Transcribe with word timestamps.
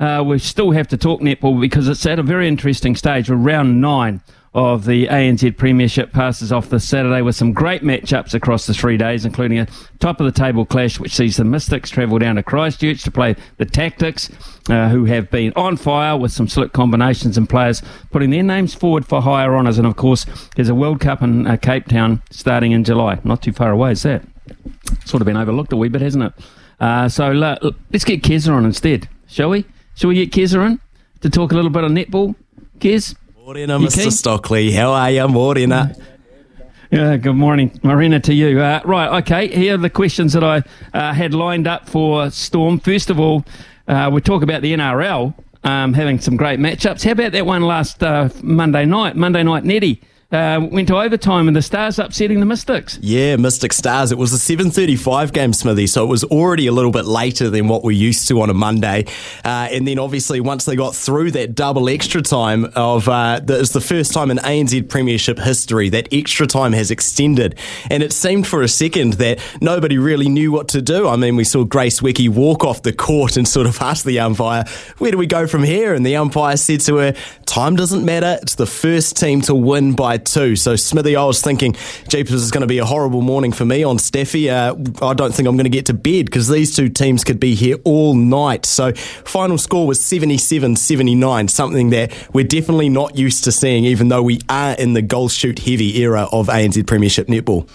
Uh, 0.00 0.22
we 0.24 0.38
still 0.38 0.70
have 0.70 0.88
to 0.88 0.96
talk 0.96 1.20
netball 1.20 1.60
because 1.60 1.88
it's 1.88 2.06
at 2.06 2.18
a 2.18 2.22
very 2.22 2.46
interesting 2.46 2.94
stage. 2.94 3.28
Round 3.28 3.80
nine 3.80 4.20
of 4.54 4.86
the 4.86 5.06
ANZ 5.06 5.56
Premiership 5.56 6.12
passes 6.12 6.50
off 6.52 6.70
this 6.70 6.88
Saturday 6.88 7.20
with 7.20 7.36
some 7.36 7.52
great 7.52 7.82
matchups 7.82 8.32
across 8.34 8.66
the 8.66 8.74
three 8.74 8.96
days, 8.96 9.24
including 9.24 9.58
a 9.58 9.66
top 9.98 10.20
of 10.20 10.26
the 10.26 10.32
table 10.32 10.64
clash 10.64 10.98
which 10.98 11.14
sees 11.14 11.36
the 11.36 11.44
Mystics 11.44 11.90
travel 11.90 12.18
down 12.18 12.36
to 12.36 12.42
Christchurch 12.42 13.02
to 13.02 13.10
play 13.10 13.36
the 13.58 13.66
Tactix, 13.66 14.30
uh, 14.70 14.88
who 14.88 15.04
have 15.04 15.30
been 15.30 15.52
on 15.54 15.76
fire 15.76 16.16
with 16.16 16.32
some 16.32 16.48
slick 16.48 16.72
combinations 16.72 17.36
and 17.36 17.48
players 17.48 17.82
putting 18.10 18.30
their 18.30 18.42
names 18.42 18.74
forward 18.74 19.06
for 19.06 19.20
higher 19.20 19.54
honours. 19.54 19.78
And 19.78 19.86
of 19.86 19.96
course, 19.96 20.24
there's 20.56 20.68
a 20.68 20.74
World 20.74 21.00
Cup 21.00 21.22
in 21.22 21.46
uh, 21.46 21.56
Cape 21.56 21.86
Town 21.86 22.22
starting 22.30 22.72
in 22.72 22.84
July. 22.84 23.20
Not 23.24 23.42
too 23.42 23.52
far 23.52 23.70
away, 23.70 23.92
is 23.92 24.02
that? 24.04 24.22
Sort 25.04 25.20
of 25.20 25.26
been 25.26 25.36
overlooked 25.36 25.72
a 25.72 25.76
wee 25.76 25.88
bit, 25.88 26.00
hasn't 26.00 26.24
it? 26.24 26.32
Uh, 26.80 27.08
so 27.08 27.32
let's 27.32 28.04
get 28.04 28.22
Keza 28.22 28.52
on 28.52 28.64
instead, 28.64 29.08
shall 29.26 29.50
we? 29.50 29.66
Shall 29.98 30.06
we 30.06 30.14
get 30.14 30.30
Keza 30.30 30.64
in 30.64 30.78
to 31.22 31.28
talk 31.28 31.50
a 31.50 31.56
little 31.56 31.72
bit 31.72 31.82
on 31.82 31.92
netball? 31.92 32.36
Kez? 32.78 33.16
Morena, 33.44 33.80
Mr. 33.80 34.12
Stockley. 34.12 34.70
How 34.70 34.92
are 34.92 35.10
you, 35.10 35.26
Morena? 35.26 35.92
Yeah, 36.92 37.16
good 37.16 37.34
morning, 37.34 37.80
Marina, 37.82 38.20
to 38.20 38.32
you. 38.32 38.60
Uh, 38.60 38.80
right, 38.84 39.18
okay, 39.22 39.48
here 39.48 39.74
are 39.74 39.76
the 39.76 39.90
questions 39.90 40.34
that 40.34 40.44
I 40.44 40.62
uh, 40.94 41.12
had 41.12 41.34
lined 41.34 41.66
up 41.66 41.88
for 41.88 42.30
Storm. 42.30 42.78
First 42.78 43.10
of 43.10 43.18
all, 43.18 43.44
uh, 43.88 44.08
we 44.12 44.20
talk 44.20 44.44
about 44.44 44.62
the 44.62 44.72
NRL 44.72 45.34
um, 45.64 45.94
having 45.94 46.20
some 46.20 46.36
great 46.36 46.60
matchups. 46.60 47.04
How 47.04 47.10
about 47.10 47.32
that 47.32 47.44
one 47.44 47.62
last 47.62 48.00
uh, 48.00 48.28
Monday 48.40 48.84
night, 48.84 49.16
Monday 49.16 49.42
night 49.42 49.64
Netty? 49.64 50.00
Uh, 50.30 50.60
went 50.70 50.86
to 50.88 50.94
overtime 50.94 51.48
and 51.48 51.56
the 51.56 51.62
Stars 51.62 51.98
upsetting 51.98 52.40
the 52.40 52.44
Mystics. 52.44 52.98
Yeah, 53.00 53.36
Mystic 53.36 53.72
Stars. 53.72 54.12
It 54.12 54.18
was 54.18 54.34
a 54.34 54.56
7.35 54.56 55.32
game, 55.32 55.54
Smithy, 55.54 55.86
so 55.86 56.04
it 56.04 56.08
was 56.08 56.22
already 56.24 56.66
a 56.66 56.72
little 56.72 56.90
bit 56.90 57.06
later 57.06 57.48
than 57.48 57.66
what 57.66 57.82
we're 57.82 57.92
used 57.92 58.28
to 58.28 58.42
on 58.42 58.50
a 58.50 58.54
Monday. 58.54 59.06
Uh, 59.42 59.68
and 59.70 59.88
then 59.88 59.98
obviously 59.98 60.40
once 60.40 60.66
they 60.66 60.76
got 60.76 60.94
through 60.94 61.30
that 61.30 61.54
double 61.54 61.88
extra 61.88 62.20
time 62.20 62.66
of, 62.74 63.08
uh, 63.08 63.40
it's 63.48 63.72
the 63.72 63.80
first 63.80 64.12
time 64.12 64.30
in 64.30 64.36
ANZ 64.36 64.90
Premiership 64.90 65.38
history 65.38 65.88
that 65.88 66.08
extra 66.12 66.46
time 66.46 66.74
has 66.74 66.90
extended. 66.90 67.58
And 67.90 68.02
it 68.02 68.12
seemed 68.12 68.46
for 68.46 68.60
a 68.60 68.68
second 68.68 69.14
that 69.14 69.40
nobody 69.62 69.96
really 69.96 70.28
knew 70.28 70.52
what 70.52 70.68
to 70.68 70.82
do. 70.82 71.08
I 71.08 71.16
mean, 71.16 71.36
we 71.36 71.44
saw 71.44 71.64
Grace 71.64 72.00
Nweke 72.00 72.28
walk 72.28 72.64
off 72.64 72.82
the 72.82 72.92
court 72.92 73.38
and 73.38 73.48
sort 73.48 73.66
of 73.66 73.78
ask 73.80 74.04
the 74.04 74.20
umpire, 74.20 74.66
where 74.98 75.10
do 75.10 75.16
we 75.16 75.26
go 75.26 75.46
from 75.46 75.62
here? 75.62 75.94
And 75.94 76.04
the 76.04 76.16
umpire 76.16 76.58
said 76.58 76.80
to 76.80 76.96
her, 76.96 77.14
time 77.46 77.76
doesn't 77.76 78.04
matter. 78.04 78.38
It's 78.42 78.56
the 78.56 78.66
first 78.66 79.16
team 79.16 79.40
to 79.42 79.54
win 79.54 79.94
by 79.94 80.17
two. 80.24 80.56
So, 80.56 80.76
Smithy, 80.76 81.16
I 81.16 81.24
was 81.24 81.40
thinking, 81.42 81.76
Jeepers 82.08 82.42
is 82.42 82.50
going 82.50 82.62
to 82.62 82.66
be 82.66 82.78
a 82.78 82.84
horrible 82.84 83.22
morning 83.22 83.52
for 83.52 83.64
me 83.64 83.84
on 83.84 83.96
Steffi. 83.98 84.48
Uh, 84.48 84.74
I 85.04 85.14
don't 85.14 85.34
think 85.34 85.48
I'm 85.48 85.56
going 85.56 85.64
to 85.64 85.70
get 85.70 85.86
to 85.86 85.94
bed 85.94 86.26
because 86.26 86.48
these 86.48 86.74
two 86.74 86.88
teams 86.88 87.24
could 87.24 87.40
be 87.40 87.54
here 87.54 87.76
all 87.84 88.14
night. 88.14 88.66
So, 88.66 88.92
final 88.92 89.58
score 89.58 89.86
was 89.86 90.00
77 90.00 90.76
79, 90.76 91.48
something 91.48 91.90
that 91.90 92.12
we're 92.32 92.44
definitely 92.44 92.88
not 92.88 93.16
used 93.16 93.44
to 93.44 93.52
seeing, 93.52 93.84
even 93.84 94.08
though 94.08 94.22
we 94.22 94.40
are 94.48 94.74
in 94.74 94.92
the 94.92 95.02
goal 95.02 95.28
shoot 95.28 95.58
heavy 95.58 96.00
era 96.00 96.28
of 96.32 96.48
ANZ 96.48 96.86
Premiership 96.86 97.26
netball. 97.26 97.68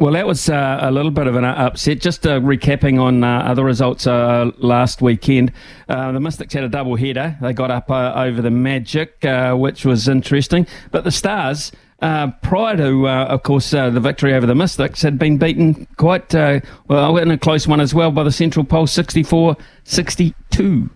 Well, 0.00 0.14
that 0.14 0.26
was 0.26 0.48
uh, 0.48 0.78
a 0.80 0.90
little 0.90 1.10
bit 1.10 1.26
of 1.26 1.36
an 1.36 1.44
upset. 1.44 2.00
Just 2.00 2.26
uh, 2.26 2.40
recapping 2.40 2.98
on 2.98 3.22
uh, 3.22 3.40
other 3.40 3.62
results 3.62 4.06
uh, 4.06 4.50
last 4.56 5.02
weekend, 5.02 5.52
uh, 5.90 6.10
the 6.12 6.20
Mystics 6.20 6.54
had 6.54 6.64
a 6.64 6.70
double 6.70 6.96
header. 6.96 7.36
They 7.42 7.52
got 7.52 7.70
up 7.70 7.90
uh, 7.90 8.14
over 8.16 8.40
the 8.40 8.50
Magic, 8.50 9.18
which 9.22 9.84
was 9.84 10.08
interesting. 10.08 10.66
But 10.90 11.04
the 11.04 11.10
Stars, 11.10 11.70
prior 12.00 12.78
to, 12.78 13.08
of 13.08 13.42
course, 13.42 13.72
the 13.72 13.90
victory 13.90 14.32
over 14.32 14.46
the 14.46 14.54
Mystics, 14.54 15.02
had 15.02 15.18
been 15.18 15.36
beaten 15.36 15.86
quite 15.98 16.32
well 16.32 17.18
in 17.18 17.30
a 17.30 17.36
close 17.36 17.68
one 17.68 17.82
as 17.82 17.92
well 17.92 18.10
by 18.10 18.22
the 18.22 18.32
Central 18.32 18.64
Pulse 18.64 18.92
64 18.92 19.54
62. 19.84 20.88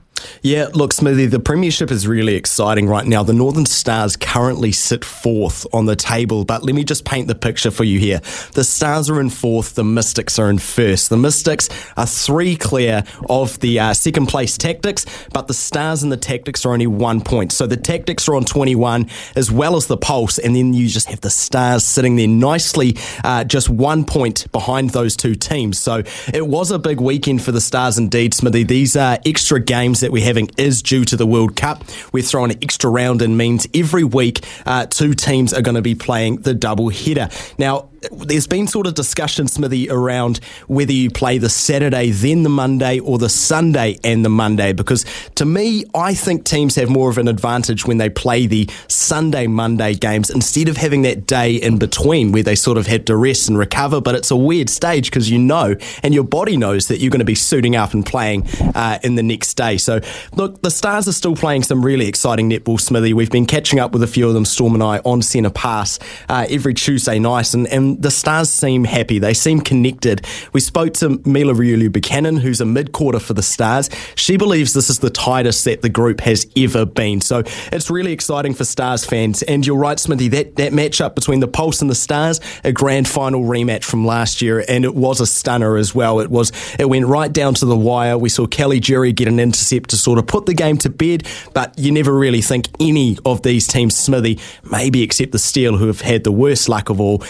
Yeah, 0.42 0.68
look, 0.74 0.92
Smithy, 0.92 1.26
the 1.26 1.40
Premiership 1.40 1.90
is 1.90 2.06
really 2.06 2.34
exciting 2.34 2.86
right 2.86 3.06
now. 3.06 3.22
The 3.22 3.32
Northern 3.32 3.66
Stars 3.66 4.16
currently 4.16 4.72
sit 4.72 5.04
fourth 5.04 5.66
on 5.72 5.86
the 5.86 5.96
table, 5.96 6.44
but 6.44 6.62
let 6.62 6.74
me 6.74 6.84
just 6.84 7.04
paint 7.04 7.28
the 7.28 7.34
picture 7.34 7.70
for 7.70 7.84
you 7.84 7.98
here. 7.98 8.20
The 8.52 8.64
Stars 8.64 9.10
are 9.10 9.20
in 9.20 9.30
fourth, 9.30 9.74
the 9.74 9.84
Mystics 9.84 10.38
are 10.38 10.50
in 10.50 10.58
first. 10.58 11.10
The 11.10 11.16
Mystics 11.16 11.68
are 11.96 12.06
three 12.06 12.56
clear 12.56 13.04
of 13.28 13.58
the 13.60 13.80
uh, 13.80 13.94
second 13.94 14.26
place 14.26 14.56
Tactix, 14.56 15.06
but 15.32 15.48
the 15.48 15.54
Stars 15.54 16.02
and 16.02 16.12
the 16.12 16.16
Tactix 16.16 16.64
are 16.66 16.72
only 16.72 16.86
one 16.86 17.20
point. 17.20 17.52
So 17.52 17.66
the 17.66 17.76
Tactix 17.76 18.28
are 18.28 18.34
on 18.34 18.44
21 18.44 19.08
as 19.36 19.50
well 19.50 19.76
as 19.76 19.86
the 19.86 19.96
Pulse, 19.96 20.38
and 20.38 20.54
then 20.54 20.72
you 20.72 20.88
just 20.88 21.08
have 21.08 21.20
the 21.20 21.30
Stars 21.30 21.84
sitting 21.84 22.16
there 22.16 22.28
nicely, 22.28 22.96
uh, 23.24 23.44
just 23.44 23.68
one 23.68 24.04
point 24.04 24.50
behind 24.52 24.90
those 24.90 25.16
two 25.16 25.34
teams. 25.34 25.78
So 25.78 26.02
it 26.32 26.46
was 26.46 26.70
a 26.70 26.78
big 26.78 27.00
weekend 27.00 27.42
for 27.42 27.52
the 27.52 27.60
Stars 27.60 27.98
indeed, 27.98 28.34
Smithy. 28.34 28.64
These 28.64 28.96
are 28.96 29.18
extra 29.26 29.60
games 29.60 30.00
that 30.00 30.10
we're 30.14 30.24
having 30.24 30.48
is 30.56 30.80
due 30.80 31.04
to 31.04 31.16
the 31.16 31.26
World 31.26 31.56
Cup. 31.56 31.82
We're 32.12 32.22
throwing 32.22 32.52
an 32.52 32.58
extra 32.62 32.88
round 32.88 33.20
in 33.20 33.36
means 33.36 33.66
every 33.74 34.04
week 34.04 34.46
uh, 34.64 34.86
two 34.86 35.12
teams 35.12 35.52
are 35.52 35.60
going 35.60 35.74
to 35.74 35.82
be 35.82 35.96
playing 35.96 36.42
the 36.42 36.54
double 36.54 36.88
header. 36.88 37.28
Now, 37.58 37.88
there's 38.12 38.46
been 38.46 38.66
sort 38.66 38.86
of 38.86 38.94
discussion, 38.94 39.48
Smithy, 39.48 39.90
around 39.90 40.40
whether 40.66 40.92
you 40.92 41.10
play 41.10 41.38
the 41.38 41.48
Saturday, 41.48 42.10
then 42.10 42.42
the 42.42 42.48
Monday, 42.48 42.98
or 43.00 43.18
the 43.18 43.28
Sunday 43.28 43.98
and 44.04 44.24
the 44.24 44.28
Monday. 44.28 44.72
Because 44.72 45.04
to 45.36 45.44
me, 45.44 45.84
I 45.94 46.14
think 46.14 46.44
teams 46.44 46.74
have 46.76 46.88
more 46.88 47.10
of 47.10 47.18
an 47.18 47.28
advantage 47.28 47.86
when 47.86 47.98
they 47.98 48.08
play 48.08 48.46
the 48.46 48.68
Sunday, 48.88 49.46
Monday 49.46 49.94
games 49.94 50.30
instead 50.30 50.68
of 50.68 50.76
having 50.76 51.02
that 51.02 51.26
day 51.26 51.54
in 51.54 51.78
between 51.78 52.32
where 52.32 52.42
they 52.42 52.54
sort 52.54 52.78
of 52.78 52.86
had 52.86 53.06
to 53.06 53.16
rest 53.16 53.48
and 53.48 53.58
recover. 53.58 54.00
But 54.00 54.14
it's 54.14 54.30
a 54.30 54.36
weird 54.36 54.70
stage 54.70 55.10
because 55.10 55.30
you 55.30 55.38
know, 55.38 55.76
and 56.02 56.14
your 56.14 56.24
body 56.24 56.56
knows 56.56 56.88
that 56.88 56.98
you're 56.98 57.10
going 57.10 57.20
to 57.20 57.24
be 57.24 57.34
suiting 57.34 57.76
up 57.76 57.94
and 57.94 58.04
playing 58.04 58.46
uh, 58.74 58.98
in 59.02 59.14
the 59.14 59.22
next 59.22 59.54
day. 59.54 59.76
So, 59.76 60.00
look, 60.34 60.62
the 60.62 60.70
Stars 60.70 61.08
are 61.08 61.12
still 61.12 61.36
playing 61.36 61.62
some 61.62 61.84
really 61.84 62.08
exciting 62.08 62.50
netball, 62.50 62.80
Smithy. 62.80 63.12
We've 63.12 63.30
been 63.30 63.46
catching 63.46 63.78
up 63.78 63.92
with 63.92 64.02
a 64.02 64.06
few 64.06 64.28
of 64.28 64.34
them, 64.34 64.44
Storm 64.44 64.74
and 64.74 64.82
I, 64.82 64.98
on 64.98 65.22
Centre 65.22 65.50
Pass 65.50 65.98
uh, 66.28 66.46
every 66.48 66.74
Tuesday 66.74 67.18
night, 67.18 67.54
and, 67.54 67.66
and 67.68 67.93
the 68.00 68.10
Stars 68.10 68.50
seem 68.50 68.84
happy. 68.84 69.18
They 69.18 69.34
seem 69.34 69.60
connected. 69.60 70.26
We 70.52 70.60
spoke 70.60 70.94
to 70.94 71.20
Mila 71.24 71.54
Reuelu-Buchanan, 71.54 72.36
who's 72.38 72.60
a 72.60 72.64
midcourter 72.64 73.20
for 73.20 73.34
the 73.34 73.42
Stars. 73.42 73.90
She 74.14 74.36
believes 74.36 74.72
this 74.72 74.90
is 74.90 74.98
the 74.98 75.10
tightest 75.10 75.64
that 75.64 75.82
the 75.82 75.88
group 75.88 76.20
has 76.20 76.46
ever 76.56 76.84
been. 76.84 77.20
So 77.20 77.42
it's 77.72 77.90
really 77.90 78.12
exciting 78.12 78.54
for 78.54 78.64
Stars 78.64 79.04
fans. 79.04 79.42
And 79.42 79.66
you're 79.66 79.76
right, 79.76 79.98
Smithy, 79.98 80.28
that, 80.28 80.56
that 80.56 80.72
matchup 80.72 81.14
between 81.14 81.40
the 81.40 81.48
Pulse 81.48 81.80
and 81.80 81.90
the 81.90 81.94
Stars, 81.94 82.40
a 82.64 82.72
grand 82.72 83.08
final 83.08 83.42
rematch 83.44 83.84
from 83.84 84.06
last 84.06 84.42
year, 84.42 84.64
and 84.68 84.84
it 84.84 84.94
was 84.94 85.20
a 85.20 85.26
stunner 85.26 85.76
as 85.76 85.94
well. 85.94 86.20
It 86.20 86.30
was 86.30 86.52
it 86.78 86.88
went 86.88 87.06
right 87.06 87.32
down 87.32 87.54
to 87.54 87.66
the 87.66 87.76
wire. 87.76 88.18
We 88.18 88.28
saw 88.28 88.46
Kelly 88.46 88.80
Jury 88.80 89.12
get 89.12 89.28
an 89.28 89.38
intercept 89.38 89.90
to 89.90 89.96
sort 89.96 90.18
of 90.18 90.26
put 90.26 90.46
the 90.46 90.54
game 90.54 90.78
to 90.78 90.90
bed, 90.90 91.26
but 91.52 91.78
you 91.78 91.92
never 91.92 92.12
really 92.12 92.42
think 92.42 92.68
any 92.80 93.18
of 93.24 93.42
these 93.42 93.66
teams, 93.66 93.96
Smithy, 93.96 94.38
maybe 94.70 95.02
except 95.02 95.32
the 95.32 95.38
Steel, 95.38 95.76
who 95.76 95.86
have 95.86 96.00
had 96.00 96.24
the 96.24 96.32
worst 96.32 96.68
luck 96.68 96.90
of 96.90 97.00
all, 97.00 97.22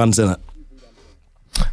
everyone's 0.00 0.18
in 0.18 0.30
it. 0.30 0.40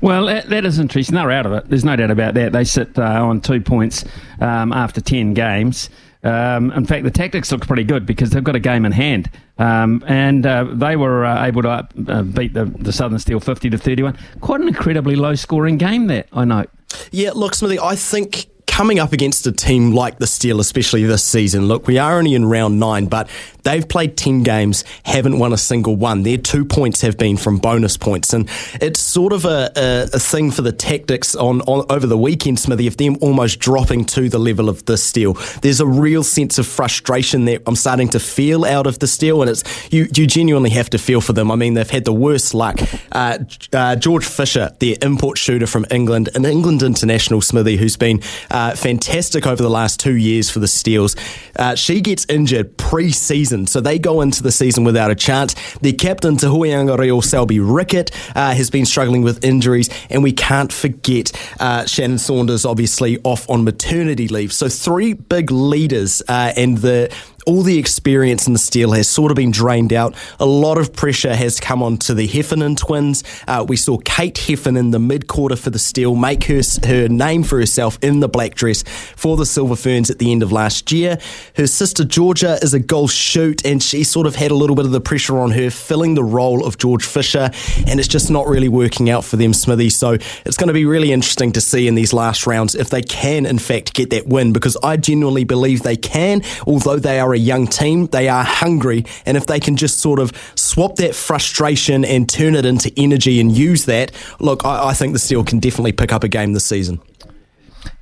Well, 0.01 0.25
that, 0.25 0.49
that 0.49 0.65
is 0.65 0.79
interesting. 0.79 1.15
They're 1.15 1.31
out 1.31 1.45
of 1.45 1.53
it. 1.53 1.69
There's 1.69 1.85
no 1.85 1.95
doubt 1.95 2.11
about 2.11 2.33
that. 2.33 2.51
They 2.51 2.63
sit 2.63 2.97
uh, 2.99 3.25
on 3.25 3.41
two 3.41 3.61
points 3.61 4.03
um, 4.41 4.73
after 4.73 4.99
10 4.99 5.33
games. 5.33 5.89
Um, 6.23 6.71
in 6.71 6.85
fact, 6.85 7.03
the 7.03 7.11
Tactix 7.11 7.51
look 7.51 7.65
pretty 7.65 7.83
good 7.83 8.05
because 8.05 8.31
they've 8.31 8.43
got 8.43 8.55
a 8.55 8.59
game 8.59 8.85
in 8.85 8.91
hand. 8.91 9.29
Um, 9.57 10.03
and 10.07 10.45
uh, 10.45 10.65
they 10.65 10.97
were 10.97 11.25
uh, 11.25 11.45
able 11.45 11.61
to 11.61 11.69
uh, 12.07 12.23
beat 12.23 12.53
the, 12.53 12.65
the 12.65 12.91
Southern 12.91 13.19
Steel 13.19 13.39
50 13.39 13.69
to 13.69 13.77
31. 13.77 14.17
Quite 14.41 14.61
an 14.61 14.67
incredibly 14.67 15.15
low 15.15 15.35
scoring 15.35 15.77
game, 15.77 16.07
that, 16.07 16.27
I 16.33 16.43
know. 16.43 16.65
Yeah, 17.11 17.31
look, 17.33 17.55
Smithy, 17.55 17.79
I 17.79 17.95
think 17.95 18.47
coming 18.77 18.99
up 18.99 19.11
against 19.11 19.47
a 19.47 19.51
team 19.51 19.91
like 19.91 20.19
the 20.19 20.27
Steel, 20.27 20.59
especially 20.59 21.03
this 21.03 21.23
season, 21.23 21.67
look, 21.67 21.87
we 21.87 21.97
are 21.97 22.19
only 22.19 22.35
in 22.35 22.45
round 22.45 22.79
nine, 22.79 23.07
but 23.07 23.27
they've 23.63 23.89
played 23.89 24.15
10 24.15 24.43
games, 24.43 24.83
haven't 25.01 25.39
won 25.39 25.51
a 25.51 25.57
single 25.57 25.95
one. 25.95 26.21
Their 26.21 26.37
two 26.37 26.63
points 26.63 27.01
have 27.01 27.17
been 27.17 27.37
from 27.37 27.57
bonus 27.57 27.97
points. 27.97 28.33
And 28.33 28.47
it's 28.79 28.99
sort 28.99 29.33
of 29.33 29.45
a, 29.45 29.71
a, 29.75 30.09
a 30.13 30.19
thing 30.19 30.51
for 30.51 30.61
the 30.61 30.71
Tactix 30.71 31.35
on, 31.35 31.61
on, 31.61 31.87
over 31.89 32.05
the 32.05 32.19
weekend, 32.19 32.59
Smithy, 32.59 32.85
of 32.85 32.97
them 32.97 33.17
almost 33.19 33.59
dropping 33.59 34.05
to 34.05 34.29
the 34.29 34.37
level 34.37 34.69
of 34.69 34.85
the 34.85 34.95
Steel. 34.95 35.33
There's 35.63 35.79
a 35.79 35.87
real 35.87 36.23
sense 36.23 36.59
of 36.59 36.67
frustration 36.67 37.45
that 37.45 37.63
I'm 37.65 37.75
starting 37.75 38.09
to 38.09 38.19
feel 38.19 38.63
out 38.63 38.85
of 38.85 38.99
the 38.99 39.07
Steel, 39.07 39.41
and 39.41 39.49
it's 39.49 39.63
you, 39.91 40.07
you 40.13 40.27
genuinely 40.27 40.69
have 40.69 40.91
to 40.91 40.99
feel 40.99 41.19
for 41.21 41.33
them. 41.33 41.49
I 41.49 41.55
mean, 41.55 41.73
they've 41.73 41.89
had 41.89 42.05
the 42.05 42.13
worst 42.13 42.53
luck. 42.53 42.79
Uh, 43.11 43.39
uh, 43.73 43.95
George 43.95 44.25
Fisher, 44.25 44.71
their 44.79 44.97
import 45.01 45.39
shooter 45.39 45.65
from 45.65 45.87
England, 45.89 46.29
an 46.35 46.45
England 46.45 46.83
international, 46.83 47.41
Smithy, 47.41 47.77
who's 47.77 47.97
been. 47.97 48.21
Uh, 48.51 48.66
fantastic 48.75 49.45
over 49.45 49.61
the 49.61 49.69
last 49.69 49.99
two 49.99 50.15
years 50.15 50.49
for 50.49 50.59
the 50.59 50.67
Steels. 50.67 51.15
Uh, 51.55 51.75
she 51.75 52.01
gets 52.01 52.25
injured 52.29 52.77
pre-season, 52.77 53.67
so 53.67 53.81
they 53.81 53.99
go 53.99 54.21
into 54.21 54.43
the 54.43 54.51
season 54.51 54.83
without 54.83 55.11
a 55.11 55.15
chance. 55.15 55.55
Their 55.79 55.93
captain, 55.93 56.37
Te 56.37 56.47
Huianga 56.47 57.23
Selby 57.23 57.57
Rickit, 57.57 58.11
uh, 58.35 58.53
has 58.53 58.69
been 58.69 58.85
struggling 58.85 59.21
with 59.21 59.43
injuries, 59.43 59.89
and 60.09 60.23
we 60.23 60.31
can't 60.31 60.71
forget 60.71 61.31
uh, 61.59 61.85
Shannon 61.85 62.17
Saunders, 62.17 62.65
obviously 62.65 63.19
off 63.23 63.49
on 63.49 63.63
maternity 63.63 64.27
leave. 64.27 64.53
So 64.53 64.69
three 64.69 65.13
big 65.13 65.51
leaders, 65.51 66.21
uh, 66.27 66.53
and 66.55 66.77
the 66.77 67.13
all 67.47 67.63
the 67.63 67.77
experience 67.77 68.45
in 68.45 68.51
the 68.51 68.59
steel 68.59 68.91
has 68.91 69.07
sort 69.07 69.31
of 69.31 69.37
been 69.37 69.51
drained 69.51 69.93
out. 69.93 70.13
A 70.39 70.45
lot 70.45 70.77
of 70.77 70.91
pressure 70.91 71.33
has 71.33 71.61
come 71.61 71.81
onto 71.81 72.13
the 72.13 72.27
Heffernan 72.27 72.75
twins. 72.75 73.23
Uh, 73.47 73.65
we 73.67 73.77
saw 73.77 73.97
Kate 73.99 74.37
Heffernan, 74.37 74.91
the 74.91 74.99
midcourter 74.99 75.57
for 75.57 75.69
the 75.69 75.79
steel, 75.79 76.13
make 76.13 76.43
her, 76.43 76.61
her 76.85 77.07
name 77.07 77.43
for 77.43 77.57
herself 77.57 77.97
in 78.01 78.19
the 78.19 78.27
black 78.27 78.53
dress 78.53 78.83
for 79.15 79.37
the 79.37 79.45
Silver 79.45 79.77
Ferns 79.77 80.09
at 80.09 80.19
the 80.19 80.29
end 80.29 80.43
of 80.43 80.51
last 80.51 80.91
year. 80.91 81.17
Her 81.55 81.67
sister 81.67 82.03
Georgia 82.03 82.59
is 82.61 82.73
a 82.73 82.79
goal 82.79 83.07
shoot, 83.07 83.65
and 83.65 83.81
she 83.81 84.03
sort 84.03 84.27
of 84.27 84.35
had 84.35 84.51
a 84.51 84.55
little 84.55 84.75
bit 84.75 84.85
of 84.85 84.91
the 84.91 84.99
pressure 84.99 85.39
on 85.39 85.51
her, 85.51 85.69
filling 85.69 86.15
the 86.15 86.25
role 86.25 86.65
of 86.65 86.77
George 86.77 87.05
Fisher, 87.05 87.49
and 87.87 87.97
it's 87.97 88.09
just 88.09 88.29
not 88.29 88.47
really 88.47 88.67
working 88.67 89.09
out 89.09 89.23
for 89.23 89.37
them, 89.37 89.53
Smithy. 89.53 89.89
So 89.89 90.17
it's 90.45 90.57
going 90.57 90.67
to 90.67 90.73
be 90.73 90.85
really 90.85 91.13
interesting 91.13 91.53
to 91.53 91.61
see 91.61 91.87
in 91.87 91.95
these 91.95 92.11
last 92.11 92.45
rounds 92.45 92.75
if 92.75 92.89
they 92.89 93.01
can, 93.01 93.45
in 93.45 93.57
fact, 93.57 93.93
get 93.93 94.09
that 94.09 94.27
win, 94.27 94.51
because 94.51 94.75
I 94.83 94.97
genuinely 94.97 95.45
believe 95.45 95.83
they 95.83 95.95
can, 95.95 96.41
although 96.65 96.99
they 96.99 97.21
are 97.21 97.36
a 97.37 97.39
young 97.39 97.67
team. 97.67 98.07
They 98.07 98.27
are 98.27 98.43
hungry. 98.43 99.05
And 99.25 99.37
if 99.37 99.45
they 99.45 99.59
can 99.59 99.77
just 99.77 99.99
sort 99.99 100.19
of 100.19 100.31
swap 100.55 100.95
that 100.97 101.15
frustration 101.15 102.03
and 102.03 102.27
turn 102.27 102.55
it 102.55 102.65
into 102.65 102.91
energy 102.97 103.39
and 103.39 103.55
use 103.55 103.85
that, 103.85 104.11
look, 104.39 104.65
I, 104.65 104.89
I 104.89 104.93
think 104.93 105.13
the 105.13 105.19
Steel 105.19 105.43
can 105.43 105.59
definitely 105.59 105.93
pick 105.93 106.11
up 106.11 106.23
a 106.23 106.27
game 106.27 106.53
this 106.53 106.65
season. 106.65 106.99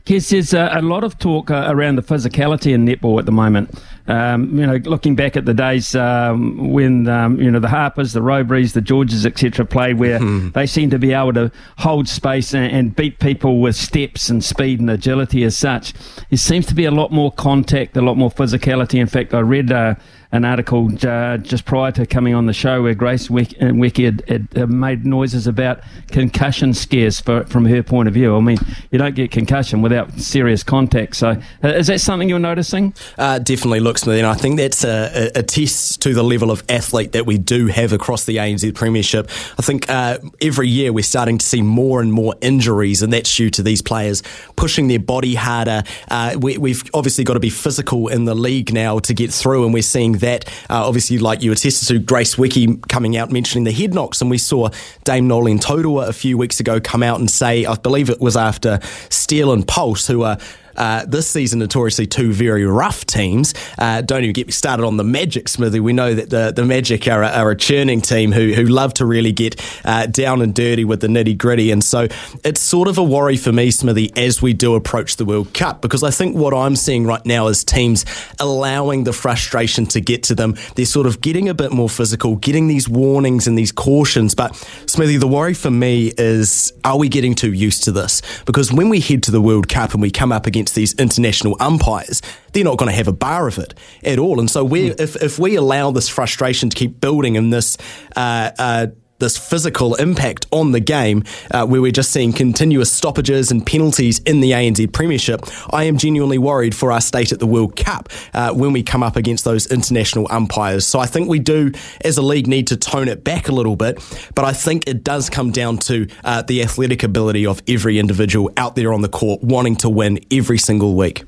Yes, 0.08 0.30
there's 0.30 0.54
a, 0.54 0.70
a 0.72 0.82
lot 0.82 1.04
of 1.04 1.18
talk 1.18 1.50
uh, 1.52 1.66
around 1.68 1.96
the 1.96 2.04
physicality 2.04 2.74
in 2.74 2.86
netball 2.86 3.20
at 3.20 3.26
the 3.26 3.32
moment. 3.32 3.74
Um, 4.08 4.60
you 4.60 4.68
know, 4.68 4.76
looking 4.84 5.16
back 5.16 5.36
at 5.36 5.46
the 5.46 5.54
days 5.54 5.96
um, 5.96 6.72
when 6.72 7.08
um, 7.08 7.42
you 7.42 7.50
know 7.50 7.60
the 7.60 7.70
Harpers, 7.70 8.14
the 8.14 8.20
Roberys, 8.22 8.74
the 8.74 8.82
Georges, 8.82 9.26
etc., 9.26 9.66
played, 9.66 9.98
where 9.98 10.20
mm. 10.20 10.54
they 10.54 10.68
seem 10.68 10.92
to 10.92 11.00
be 11.00 11.12
able 11.12 11.34
to 11.34 11.52
hold 11.80 12.08
space 12.08 12.54
and, 12.54 12.72
and, 12.72 12.96
beat 12.96 13.20
people 13.20 13.62
with 13.62 13.76
steps 13.76 14.30
and 14.30 14.44
speed 14.44 14.80
and 14.80 14.90
agility 14.92 15.44
as 15.44 15.58
such. 15.58 15.94
There 16.30 16.38
seems 16.38 16.68
to 16.68 16.76
be 16.76 16.86
a 16.86 16.92
lot 16.92 17.12
more 17.12 17.32
contact, 17.32 17.98
a 17.98 18.02
lot 18.02 18.16
more 18.16 18.30
physicality. 18.30 19.00
In 19.00 19.08
fact, 19.08 19.34
I 19.34 19.40
read. 19.40 19.72
Uh, 19.72 19.96
an 20.36 20.46
article 20.46 20.90
uh, 21.08 21.38
just 21.38 21.66
prior 21.66 21.92
to 21.94 22.06
coming 22.06 22.34
on 22.34 22.46
the 22.46 22.54
show 22.54 22.84
where 22.84 22.94
Grace 22.94 23.30
Nweke 23.30 24.06
had, 24.06 24.24
had, 24.28 24.48
had, 24.56 24.70
made 24.70 25.06
noises 25.06 25.48
about 25.48 25.82
concussion 26.10 26.74
scares 26.74 27.20
for, 27.20 27.46
from 27.46 27.66
her 27.66 27.82
point 27.82 28.08
of 28.08 28.14
view. 28.14 28.36
I 28.36 28.40
mean, 28.40 28.58
you 28.92 29.00
don't 29.00 29.16
get 29.16 29.32
concussion 29.32 29.82
without 29.82 30.12
serious 30.20 30.64
contact. 30.64 31.16
So, 31.16 31.42
uh, 31.64 31.68
is 31.68 31.88
that 31.88 32.02
something 32.02 32.28
you're 32.28 32.40
noticing? 32.40 32.94
Uh, 33.18 33.40
definitely 33.40 33.80
looks 33.80 34.06
and 34.06 34.28
I 34.28 34.34
think 34.36 34.58
that's 34.58 34.84
a, 34.84 35.32
a, 35.36 35.40
a, 35.40 35.44
test 35.44 36.02
to 36.04 36.14
the 36.14 36.24
level 36.24 36.52
of 36.52 36.64
athlete 36.70 37.14
that 37.14 37.26
we 37.26 37.38
do 37.38 37.68
have 37.68 37.92
across 37.92 38.26
the 38.26 38.38
ANZ 38.38 38.76
Premiership. 38.76 39.30
I 39.58 39.62
think 39.62 39.90
uh, 39.90 40.20
every 40.42 40.68
year 40.68 40.94
we're 40.94 41.04
starting 41.04 41.38
to 41.38 41.46
see 41.46 41.62
more 41.62 42.02
and 42.02 42.12
more 42.12 42.36
injuries, 42.42 43.02
and 43.02 43.12
that's 43.12 43.36
due 43.36 43.50
to 43.52 43.64
these 43.64 43.82
players 43.82 44.22
pushing 44.56 44.90
their 44.90 45.00
body 45.00 45.34
harder. 45.34 45.84
Uh, 46.10 46.36
we, 46.40 46.58
we've 46.58 46.84
obviously 46.94 47.24
got 47.24 47.34
to 47.34 47.40
be 47.40 47.50
physical 47.50 48.10
in 48.10 48.26
the 48.26 48.36
league 48.36 48.74
now 48.74 49.00
to 49.00 49.14
get 49.14 49.34
through, 49.34 49.64
and 49.64 49.74
we're 49.74 49.82
seeing 49.82 50.14
that. 50.14 50.25
Uh, 50.26 50.86
obviously, 50.88 51.18
like 51.18 51.42
you 51.42 51.52
attested 51.52 51.88
to, 51.88 52.00
Grace 52.00 52.36
Nweke 52.36 52.88
coming 52.88 53.18
out 53.18 53.32
mentioning 53.32 53.64
the 53.64 53.72
head 53.72 53.94
knocks, 53.94 54.22
and 54.22 54.30
we 54.30 54.38
saw 54.38 54.70
Dame 55.04 55.28
Noeline 55.28 55.60
Taurua 55.60 56.08
a 56.08 56.14
few 56.14 56.38
weeks 56.38 56.60
ago 56.60 56.80
come 56.80 57.04
out 57.04 57.20
and 57.20 57.30
say, 57.30 57.66
I 57.66 57.76
believe 57.76 58.10
it 58.10 58.20
was 58.20 58.36
after 58.36 58.80
Steel 59.10 59.52
and 59.52 59.68
Pulse, 59.68 60.08
who 60.08 60.24
are 60.24 60.38
uh, 60.78 61.06
this 61.06 61.28
season, 61.28 61.60
notoriously 61.60 62.08
two 62.08 62.34
very 62.34 62.66
rough 62.66 63.06
teams. 63.06 63.54
Uh, 63.78 64.02
don't 64.02 64.24
even 64.24 64.34
get 64.34 64.48
me 64.48 64.52
started 64.52 64.86
on 64.86 64.98
the 64.98 65.04
Magic, 65.04 65.48
Smithy. 65.48 65.80
We 65.80 65.94
know 65.94 66.14
that 66.14 66.30
the, 66.30 66.52
the 66.56 66.66
Magic 66.66 67.08
are 67.08 67.24
a, 67.24 67.30
are 67.30 67.52
a 67.52 67.56
churning 67.56 68.02
team 68.02 68.32
who, 68.32 68.54
who 68.54 68.64
love 68.64 68.94
to 68.96 69.06
really 69.06 69.32
get 69.32 69.62
uh, 69.86 70.06
down 70.08 70.42
and 70.42 70.54
dirty 70.54 70.86
with 70.86 71.02
the 71.02 71.08
nitty 71.08 71.38
gritty. 71.38 71.72
And 71.72 71.84
so 71.84 72.08
it's 72.44 72.62
sort 72.62 72.88
of 72.88 72.98
a 72.98 73.04
worry 73.04 73.38
for 73.38 73.52
me, 73.52 73.72
Smithy, 73.72 74.12
as 74.16 74.42
we 74.42 74.54
do 74.54 74.76
approach 74.76 75.18
the 75.18 75.26
World 75.26 75.54
Cup, 75.54 75.82
because 75.82 76.04
I 76.04 76.12
think 76.12 76.36
what 76.36 76.54
I'm 76.54 76.76
seeing 76.76 77.06
right 77.06 77.26
now 77.26 77.48
is 77.48 77.64
teams 77.64 78.06
allowing 78.40 79.04
the 79.04 79.14
frustration 79.14 79.86
to 79.88 80.02
get 80.02 80.24
to 80.24 80.36
them. 80.36 80.56
They're 80.76 80.86
sort 80.86 81.08
of 81.08 81.22
getting 81.22 81.50
a 81.50 81.54
bit 81.54 81.72
more 81.72 81.90
physical, 81.90 82.36
getting 82.38 82.68
these 82.68 82.90
warnings 82.90 83.48
and 83.48 83.58
these 83.58 83.72
cautions. 83.72 84.36
But 84.36 84.56
Smithy, 84.86 85.18
the 85.18 85.28
worry 85.28 85.54
for 85.54 85.72
me 85.72 86.12
is 86.18 86.74
are 86.84 86.98
we 86.98 87.10
getting 87.10 87.36
too 87.36 87.54
used 87.54 87.84
to 87.86 87.92
this? 87.92 88.22
Because 88.46 88.72
when 88.72 88.90
we 88.90 89.00
head 89.00 89.24
to 89.24 89.32
the 89.32 89.42
World 89.42 89.70
Cup 89.70 89.94
and 89.94 90.02
we 90.02 90.12
come 90.12 90.32
up 90.32 90.46
against 90.46 90.65
against 90.66 90.76
these 90.76 90.94
international 90.96 91.56
umpires, 91.60 92.22
they're 92.54 92.64
not 92.64 92.78
going 92.78 92.90
to 92.90 92.96
have 92.96 93.08
a 93.08 93.14
bar 93.14 93.48
of 93.48 93.58
it 93.60 93.74
at 94.04 94.18
all. 94.18 94.40
And 94.40 94.50
so 94.50 94.64
we, 94.64 94.90
mm. 94.90 95.00
if, 95.00 95.16
if 95.22 95.38
we 95.38 95.56
allow 95.56 95.92
this 95.92 96.10
frustration 96.10 96.70
to 96.70 96.76
keep 96.76 97.00
building 97.00 97.38
and 97.38 97.54
this, 97.54 97.78
uh, 98.16 98.52
uh, 98.58 98.88
this 99.20 99.38
physical 99.38 99.96
impact 99.96 100.46
on 100.52 100.72
the 100.72 100.80
game, 100.80 101.24
uh, 101.52 101.66
where 101.66 101.82
we're 101.82 101.92
just 101.92 102.12
seeing 102.12 102.34
continuous 102.34 102.92
stoppages 102.92 103.52
and 103.52 103.66
penalties 103.66 104.20
in 104.20 104.42
the 104.42 104.52
ANZ 104.52 104.92
Premiership, 104.92 105.42
I 105.72 105.86
am 105.86 105.98
genuinely 105.98 106.38
worried 106.38 106.76
for 106.76 106.92
our 106.92 107.02
state 107.02 107.32
at 107.32 107.40
the 107.40 107.48
World 107.48 107.76
Cup 107.76 108.10
uh, 108.34 108.54
when 108.54 108.74
we 108.74 108.84
come 108.84 109.04
up 109.04 109.16
against 109.16 109.46
those 109.46 109.68
international 109.68 110.28
umpires. 110.30 110.86
So 110.86 111.00
I 111.00 111.06
think 111.06 111.30
we 111.30 111.40
do, 111.40 111.72
as 112.02 112.18
a 112.18 112.22
league, 112.22 112.48
need 112.48 112.68
to 112.68 112.78
tone 112.78 113.08
it 113.08 113.24
back 113.24 113.48
a 113.48 113.52
little 113.52 113.76
bit, 113.76 114.04
but 114.36 114.46
I 114.46 114.54
think 114.54 114.88
it 114.88 115.04
does 115.04 115.30
come 115.30 115.52
down 115.52 115.78
to 115.80 116.08
uh, 116.24 116.42
the 116.42 116.62
athletic 116.62 117.04
ability 117.04 117.46
of 117.46 117.62
every 117.68 118.00
individual 118.00 118.52
out 118.58 118.76
there 118.76 118.94
on 118.94 119.02
the 119.02 119.10
court 119.10 119.42
wanting 119.44 119.76
to 119.78 119.90
win 119.90 120.20
every 120.32 120.58
single 120.58 120.96
week. 120.96 121.24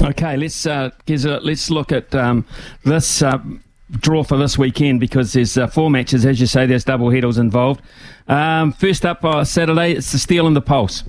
Okay, 0.00 0.36
let's 0.36 0.66
uh, 0.66 0.90
let's 1.08 1.70
look 1.70 1.92
at 1.92 2.14
um, 2.14 2.44
this 2.84 3.22
uh, 3.22 3.38
draw 3.90 4.22
for 4.22 4.36
this 4.36 4.58
weekend 4.58 5.00
because 5.00 5.32
there's 5.32 5.56
uh, 5.56 5.66
four 5.66 5.90
matches, 5.90 6.26
as 6.26 6.40
you 6.40 6.46
say, 6.46 6.66
there's 6.66 6.84
double 6.84 7.10
headers 7.10 7.38
involved. 7.38 7.80
Um, 8.28 8.72
first 8.72 9.06
up 9.06 9.24
uh, 9.24 9.44
Saturday, 9.44 9.92
it's 9.92 10.12
the 10.12 10.18
Steel 10.18 10.46
and 10.46 10.54
the 10.54 10.60
Pulse. 10.60 11.02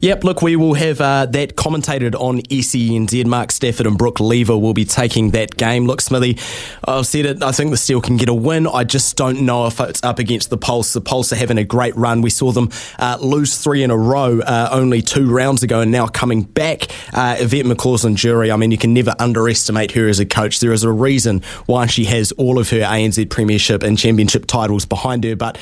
Yep, 0.00 0.24
look, 0.24 0.42
we 0.42 0.56
will 0.56 0.74
have 0.74 1.00
uh, 1.00 1.26
that 1.26 1.54
commentated 1.54 2.14
on 2.14 2.40
SENZ. 2.40 3.24
Mark 3.26 3.52
Stafford 3.52 3.86
and 3.86 3.96
Brooke 3.96 4.18
Lever 4.18 4.56
will 4.56 4.74
be 4.74 4.84
taking 4.84 5.30
that 5.30 5.56
game. 5.56 5.86
Look, 5.86 6.00
Smithy, 6.00 6.38
I've 6.84 7.06
said 7.06 7.26
it, 7.26 7.42
I 7.42 7.52
think 7.52 7.70
the 7.70 7.76
Steel 7.76 8.00
can 8.00 8.16
get 8.16 8.28
a 8.28 8.34
win. 8.34 8.66
I 8.66 8.84
just 8.84 9.16
don't 9.16 9.42
know 9.42 9.66
if 9.66 9.78
it's 9.80 10.02
up 10.02 10.18
against 10.18 10.50
the 10.50 10.58
Pulse. 10.58 10.92
The 10.92 11.00
Pulse 11.00 11.32
are 11.32 11.36
having 11.36 11.58
a 11.58 11.64
great 11.64 11.94
run. 11.94 12.22
We 12.22 12.30
saw 12.30 12.52
them 12.52 12.70
uh, 12.98 13.18
lose 13.20 13.58
three 13.58 13.82
in 13.82 13.90
a 13.90 13.96
row 13.96 14.40
uh, 14.40 14.70
only 14.72 15.02
two 15.02 15.30
rounds 15.30 15.62
ago 15.62 15.82
and 15.82 15.92
now 15.92 16.06
coming 16.06 16.42
back. 16.42 16.88
Uh, 17.12 17.36
Yvette 17.38 17.66
McCausland-Durie, 17.66 18.50
I 18.50 18.56
mean, 18.56 18.70
you 18.70 18.78
can 18.78 18.94
never 18.94 19.14
underestimate 19.18 19.92
her 19.92 20.08
as 20.08 20.18
a 20.18 20.26
coach. 20.26 20.60
There 20.60 20.72
is 20.72 20.84
a 20.84 20.90
reason 20.90 21.42
why 21.66 21.86
she 21.86 22.06
has 22.06 22.32
all 22.32 22.58
of 22.58 22.70
her 22.70 22.80
ANZ 22.80 23.28
Premiership 23.30 23.82
and 23.82 23.98
Championship 23.98 24.46
titles 24.46 24.84
behind 24.84 25.22
her, 25.24 25.36
but 25.36 25.58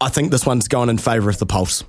I 0.00 0.08
think 0.08 0.30
this 0.30 0.46
one's 0.46 0.68
gone 0.68 0.88
in 0.88 0.98
favour 0.98 1.28
of 1.28 1.38
the 1.38 1.46
Pulse. 1.46 1.84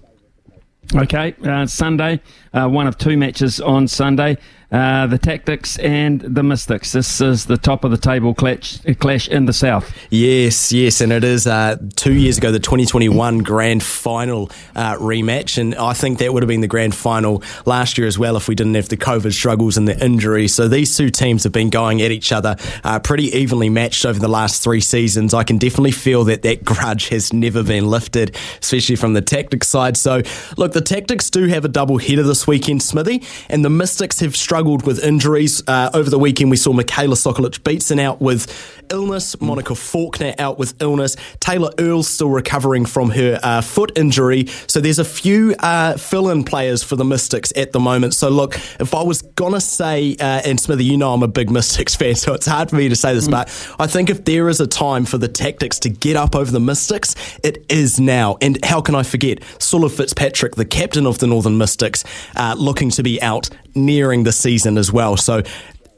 Okay, 0.93 1.35
uh, 1.45 1.65
Sunday, 1.67 2.19
uh, 2.53 2.67
one 2.67 2.87
of 2.87 2.97
two 2.97 3.15
matches 3.15 3.61
on 3.61 3.87
Sunday. 3.87 4.37
Uh, 4.71 5.05
the 5.05 5.19
Tactix 5.19 5.77
and 5.83 6.21
the 6.21 6.43
Mystics. 6.43 6.93
This 6.93 7.19
is 7.19 7.45
the 7.45 7.57
top 7.57 7.83
of 7.83 7.91
the 7.91 7.97
table 7.97 8.33
clash, 8.33 8.79
clash 8.99 9.27
in 9.27 9.45
the 9.45 9.51
South. 9.51 9.93
Yes, 10.09 10.71
yes, 10.71 11.01
and 11.01 11.11
it 11.11 11.25
is 11.25 11.45
uh, 11.45 11.75
two 11.97 12.13
years 12.13 12.37
ago, 12.37 12.53
the 12.53 12.59
2021 12.59 13.39
grand 13.39 13.83
final 13.83 14.49
uh, 14.73 14.95
rematch. 14.95 15.57
And 15.57 15.75
I 15.75 15.91
think 15.91 16.19
that 16.19 16.33
would 16.33 16.41
have 16.41 16.47
been 16.47 16.61
the 16.61 16.69
grand 16.69 16.95
final 16.95 17.43
last 17.65 17.97
year 17.97 18.07
as 18.07 18.17
well 18.17 18.37
if 18.37 18.47
we 18.47 18.55
didn't 18.55 18.75
have 18.75 18.87
the 18.87 18.95
COVID 18.95 19.33
struggles 19.33 19.75
and 19.75 19.89
the 19.89 20.01
injuries. 20.01 20.55
So 20.55 20.69
these 20.69 20.95
two 20.95 21.09
teams 21.09 21.43
have 21.43 21.51
been 21.51 21.69
going 21.69 22.01
at 22.01 22.11
each 22.11 22.31
other 22.31 22.55
uh, 22.85 22.99
pretty 22.99 23.25
evenly 23.37 23.69
matched 23.69 24.05
over 24.05 24.19
the 24.19 24.29
last 24.29 24.63
three 24.63 24.79
seasons. 24.79 25.33
I 25.33 25.43
can 25.43 25.57
definitely 25.57 25.91
feel 25.91 26.23
that 26.25 26.43
that 26.43 26.63
grudge 26.63 27.09
has 27.09 27.33
never 27.33 27.61
been 27.61 27.87
lifted, 27.87 28.37
especially 28.61 28.95
from 28.95 29.15
the 29.15 29.21
Tactix 29.21 29.65
side. 29.65 29.97
So, 29.97 30.21
look, 30.55 30.71
the 30.71 30.81
Tactix 30.81 31.29
do 31.29 31.47
have 31.47 31.65
a 31.65 31.69
double 31.69 31.97
header 31.97 32.23
this 32.23 32.47
weekend, 32.47 32.81
Smithy, 32.81 33.21
and 33.49 33.65
the 33.65 33.69
Mystics 33.69 34.21
have 34.21 34.33
struggled 34.37 34.60
struggled 34.61 34.85
with 34.85 35.03
injuries. 35.03 35.63
Uh, 35.67 35.89
over 35.91 36.07
the 36.07 36.19
weekend, 36.19 36.51
we 36.51 36.55
saw 36.55 36.71
Michaela 36.71 37.15
Sokolich-Beatson 37.15 37.97
out 37.97 38.21
with 38.21 38.45
illness, 38.91 39.39
Monica 39.41 39.73
Falkner 39.73 40.35
out 40.37 40.59
with 40.59 40.79
illness, 40.79 41.17
Taylor 41.39 41.71
Earl 41.79 42.03
still 42.03 42.29
recovering 42.29 42.85
from 42.85 43.09
her 43.09 43.39
uh, 43.41 43.61
foot 43.61 43.91
injury. 43.97 44.45
So 44.67 44.79
there's 44.79 44.99
a 44.99 45.05
few 45.05 45.55
uh, 45.57 45.97
fill 45.97 46.29
in 46.29 46.43
players 46.43 46.83
for 46.83 46.95
the 46.95 47.05
Mystics 47.05 47.51
at 47.55 47.71
the 47.71 47.79
moment. 47.79 48.13
So 48.13 48.29
look, 48.29 48.55
if 48.79 48.93
I 48.93 49.01
was 49.01 49.23
going 49.23 49.53
to 49.53 49.61
say, 49.61 50.15
uh, 50.19 50.41
and 50.45 50.59
Smithy, 50.59 50.83
you 50.83 50.95
know 50.95 51.11
I'm 51.11 51.23
a 51.23 51.27
big 51.27 51.49
Mystics 51.61 51.95
fan, 51.95 52.13
so 52.13 52.35
it's 52.35 52.45
hard 52.45 52.69
for 52.69 52.75
me 52.75 52.87
to 52.87 52.95
say 52.95 53.15
this, 53.15 53.27
mm. 53.27 53.31
but 53.31 53.75
I 53.79 53.87
think 53.87 54.11
if 54.11 54.25
there 54.25 54.47
is 54.47 54.59
a 54.59 54.67
time 54.67 55.05
for 55.05 55.17
the 55.17 55.29
Tactix 55.29 55.79
to 55.79 55.89
get 55.89 56.15
up 56.15 56.35
over 56.35 56.51
the 56.51 56.59
Mystics, 56.59 57.15
it 57.43 57.65
is 57.67 57.99
now. 57.99 58.37
And 58.41 58.63
how 58.63 58.79
can 58.79 58.93
I 58.93 59.01
forget? 59.01 59.39
Sulu 59.57 59.89
Fitzpatrick, 59.89 60.53
the 60.53 60.65
captain 60.65 61.07
of 61.07 61.17
the 61.17 61.25
Northern 61.25 61.57
Mystics, 61.57 62.03
uh, 62.35 62.53
looking 62.55 62.91
to 62.91 63.01
be 63.01 63.19
out 63.23 63.49
nearing 63.73 64.23
the 64.23 64.31
season 64.31 64.50
as 64.77 64.91
well. 64.91 65.17
So 65.17 65.43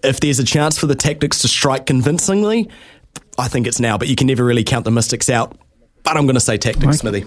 if 0.04 0.20
there's 0.20 0.40
a 0.40 0.44
chance 0.44 0.78
for 0.78 0.88
the 0.88 0.96
Tactix 0.96 1.42
to 1.42 1.48
strike 1.48 1.86
convincingly, 1.86 2.70
I 3.38 3.48
think 3.48 3.68
it's 3.68 3.80
now. 3.80 3.98
But 3.98 4.08
you 4.08 4.16
can 4.16 4.28
never 4.28 4.44
really 4.44 4.64
count 4.64 4.86
the 4.86 4.92
Mystics 4.92 5.30
out. 5.30 5.58
But 6.04 6.18
I'm 6.18 6.26
going 6.26 6.36
to 6.36 6.42
say 6.42 6.58
Tactix, 6.58 6.84
okay. 6.84 6.92
Smithy. 6.92 7.26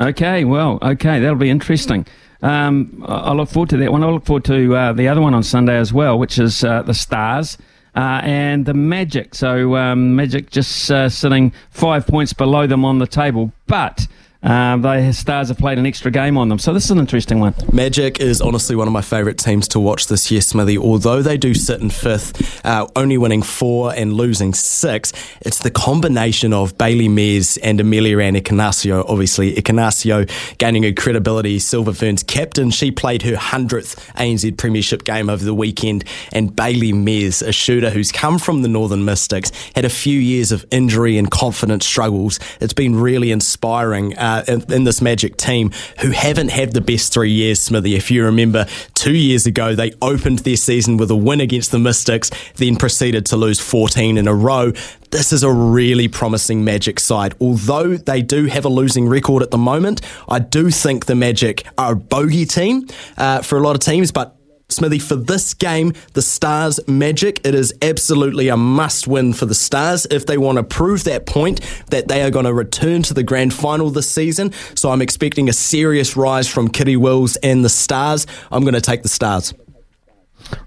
Okay, 0.00 0.44
well, 0.44 0.78
okay, 0.82 1.20
that'll 1.20 1.36
be 1.36 1.50
interesting. 1.50 2.06
um, 2.42 3.04
I 3.06 3.32
look 3.32 3.48
forward 3.48 3.70
to 3.70 3.76
that 3.78 3.90
one. 3.90 4.04
I 4.04 4.08
look 4.10 4.26
forward 4.26 4.44
to 4.44 4.74
uh, 4.74 4.92
the 4.92 5.08
other 5.08 5.20
one 5.20 5.34
on 5.34 5.42
Sunday 5.42 5.76
as 5.76 5.92
well, 5.92 6.18
which 6.18 6.38
is 6.38 6.62
uh, 6.64 6.82
the 6.82 6.94
Stars. 6.94 7.58
Uh, 7.96 8.20
and 8.22 8.64
the 8.64 8.74
Magic. 8.74 9.34
So 9.34 9.74
um, 9.74 10.14
Magic 10.14 10.50
just 10.50 10.88
uh, 10.90 11.08
sitting 11.08 11.52
five 11.70 12.06
points 12.06 12.32
below 12.32 12.66
them 12.66 12.84
on 12.84 12.98
the 12.98 13.08
table, 13.08 13.50
but 13.66 14.06
uh, 14.40 14.76
the 14.76 15.10
Stars 15.12 15.48
have 15.48 15.58
played 15.58 15.78
an 15.78 15.86
extra 15.86 16.12
game 16.12 16.38
on 16.38 16.48
them. 16.48 16.60
So 16.60 16.72
this 16.72 16.84
is 16.84 16.92
an 16.92 16.98
interesting 16.98 17.40
one. 17.40 17.54
Magic 17.72 18.20
is 18.20 18.40
honestly 18.40 18.76
one 18.76 18.86
of 18.86 18.92
my 18.92 19.00
favourite 19.00 19.36
teams 19.36 19.66
to 19.68 19.80
watch 19.80 20.06
this 20.06 20.30
year, 20.30 20.40
Smithy. 20.40 20.78
Although 20.78 21.22
they 21.22 21.36
do 21.36 21.54
sit 21.54 21.80
in 21.80 21.90
fifth, 21.90 22.64
uh, 22.64 22.86
only 22.94 23.18
winning 23.18 23.42
four 23.42 23.92
and 23.92 24.12
losing 24.12 24.54
six, 24.54 25.12
it's 25.40 25.58
the 25.58 25.72
combination 25.72 26.52
of 26.52 26.78
Bailey 26.78 27.08
Mes 27.08 27.56
and 27.58 27.80
Ameliaranne 27.80 28.40
Ekenasio. 28.40 29.04
Obviously, 29.08 29.54
Ekenasio 29.54 30.30
gaining 30.58 30.84
her 30.84 30.92
credibility, 30.92 31.58
Silver 31.58 31.92
Ferns 31.92 32.22
captain. 32.22 32.70
She 32.70 32.92
played 32.92 33.22
her 33.22 33.34
100th 33.34 33.96
ANZ 34.14 34.56
Premiership 34.56 35.02
game 35.02 35.28
over 35.28 35.44
the 35.44 35.54
weekend. 35.54 36.04
And 36.32 36.54
Bailey 36.54 36.92
Mes, 36.92 37.42
a 37.42 37.50
shooter 37.50 37.90
who's 37.90 38.12
come 38.12 38.38
from 38.38 38.62
the 38.62 38.68
Northern 38.68 39.04
Mystics, 39.04 39.50
had 39.74 39.84
a 39.84 39.90
few 39.90 40.18
years 40.18 40.52
of 40.52 40.64
injury 40.70 41.18
and 41.18 41.28
confidence 41.28 41.84
struggles. 41.84 42.38
It's 42.60 42.72
been 42.72 42.94
really 42.94 43.32
inspiring. 43.32 44.16
Uh, 44.16 44.27
uh, 44.28 44.44
in, 44.46 44.72
in, 44.72 44.84
this 44.84 45.00
Magic 45.00 45.36
team 45.36 45.70
who 46.00 46.10
haven't 46.10 46.50
had 46.50 46.72
the 46.72 46.80
best 46.80 47.12
three 47.12 47.30
years, 47.30 47.60
Smithy. 47.60 47.94
If 47.94 48.10
you 48.10 48.24
remember, 48.24 48.66
two 48.94 49.14
years 49.14 49.46
ago, 49.46 49.74
they 49.74 49.92
opened 50.02 50.40
their 50.40 50.56
season 50.56 50.98
with 50.98 51.10
a 51.10 51.16
win 51.16 51.40
against 51.40 51.70
the 51.70 51.78
Mystics, 51.78 52.30
then 52.56 52.76
proceeded 52.76 53.24
to 53.26 53.36
lose 53.36 53.58
14 53.58 54.18
in 54.18 54.28
a 54.28 54.34
row. 54.34 54.72
This 55.10 55.32
is 55.32 55.42
a 55.42 55.50
really 55.50 56.08
promising 56.08 56.62
Magic 56.64 57.00
side. 57.00 57.34
Although 57.40 57.96
they 57.96 58.20
do 58.20 58.46
have 58.46 58.66
a 58.66 58.68
losing 58.68 59.08
record 59.08 59.42
at 59.42 59.50
the 59.50 59.58
moment, 59.58 60.02
I 60.28 60.40
do 60.40 60.70
think 60.70 61.06
the 61.06 61.14
Magic 61.14 61.66
are 61.78 61.92
a 61.92 61.96
bogey 61.96 62.44
team 62.44 62.86
uh, 63.16 63.40
for 63.40 63.56
a 63.56 63.62
lot 63.62 63.74
of 63.74 63.80
teams, 63.80 64.12
but 64.12 64.37
Smithy, 64.70 64.98
for 64.98 65.16
this 65.16 65.54
game, 65.54 65.94
the 66.12 66.20
Stars 66.20 66.78
Magic, 66.86 67.40
it 67.42 67.54
is 67.54 67.72
absolutely 67.80 68.48
a 68.48 68.56
must 68.56 69.08
win 69.08 69.32
for 69.32 69.46
the 69.46 69.54
Stars 69.54 70.06
if 70.10 70.26
they 70.26 70.36
want 70.36 70.58
to 70.58 70.62
prove 70.62 71.04
that 71.04 71.24
point 71.24 71.62
that 71.86 72.08
they 72.08 72.22
are 72.22 72.30
going 72.30 72.44
to 72.44 72.52
return 72.52 73.02
to 73.04 73.14
the 73.14 73.22
grand 73.22 73.54
final 73.54 73.88
this 73.88 74.10
season. 74.10 74.52
So 74.74 74.90
I'm 74.90 75.00
expecting 75.00 75.48
a 75.48 75.54
serious 75.54 76.18
rise 76.18 76.48
from 76.48 76.68
Kiri 76.68 76.96
Wills 76.96 77.36
and 77.36 77.64
the 77.64 77.70
Stars. 77.70 78.26
I'm 78.52 78.60
going 78.60 78.74
to 78.74 78.82
take 78.82 79.02
the 79.02 79.08
Stars. 79.08 79.54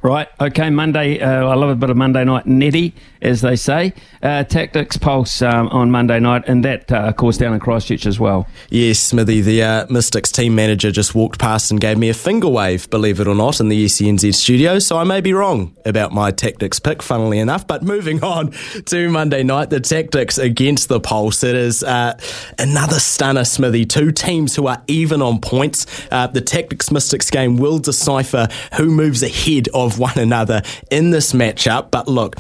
Right. 0.01 0.27
Okay. 0.39 0.72
Monday. 0.72 1.20
Uh, 1.20 1.48
I 1.48 1.53
love 1.53 1.70
a 1.70 1.75
bit 1.75 1.91
of 1.91 1.98
Monday 1.98 2.24
night 2.24 2.48
netty, 2.48 2.96
as 3.21 3.41
they 3.41 3.55
say. 3.55 3.93
Uh, 4.23 4.43
Tactix 4.43 4.99
Pulse 4.99 5.41
um, 5.41 5.67
on 5.69 5.91
Monday 5.91 6.19
night, 6.19 6.43
and 6.47 6.63
that, 6.65 6.91
uh, 6.91 6.97
of 6.97 7.15
course, 7.15 7.37
down 7.37 7.53
in 7.53 7.59
Christchurch 7.59 8.05
as 8.05 8.19
well. 8.19 8.47
Yes, 8.69 8.99
Smithy. 8.99 9.41
The 9.41 9.63
uh, 9.63 9.87
Mystics 9.89 10.31
team 10.31 10.55
manager 10.55 10.91
just 10.91 11.15
walked 11.15 11.39
past 11.39 11.71
and 11.71 11.79
gave 11.79 11.97
me 11.97 12.09
a 12.09 12.13
finger 12.13 12.47
wave, 12.47 12.89
believe 12.89 13.19
it 13.19 13.27
or 13.27 13.35
not, 13.35 13.59
in 13.59 13.69
the 13.69 13.85
SENZ 13.85 14.33
studio. 14.35 14.79
So 14.79 14.97
I 14.97 15.03
may 15.03 15.21
be 15.21 15.33
wrong 15.33 15.75
about 15.85 16.11
my 16.11 16.31
Tactix 16.31 16.81
pick, 16.83 17.01
funnily 17.01 17.39
enough. 17.39 17.65
But 17.65 17.83
moving 17.83 18.23
on 18.23 18.51
to 18.85 19.09
Monday 19.09 19.43
night, 19.43 19.69
the 19.69 19.79
Tactix 19.79 20.41
against 20.41 20.87
the 20.87 20.99
Pulse. 20.99 21.43
It 21.43 21.55
is 21.55 21.83
uh, 21.83 22.17
another 22.57 22.99
stunner, 22.99 23.45
Smithy. 23.45 23.85
Two 23.85 24.11
teams 24.11 24.55
who 24.55 24.67
are 24.67 24.81
even 24.87 25.21
on 25.21 25.39
points. 25.41 25.85
Uh, 26.11 26.27
the 26.27 26.41
Tactix 26.41 26.91
Mystics 26.91 27.29
game 27.29 27.57
will 27.57 27.79
decipher 27.79 28.47
who 28.75 28.91
moves 28.91 29.23
ahead 29.23 29.67
of 29.73 29.99
one 29.99 30.17
another 30.17 30.61
in 30.89 31.11
this 31.11 31.33
matchup. 31.33 31.91
But 31.91 32.07
look, 32.07 32.35